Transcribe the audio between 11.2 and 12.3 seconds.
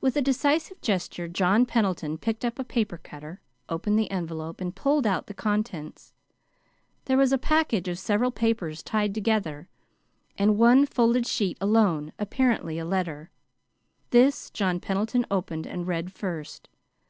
sheet alone,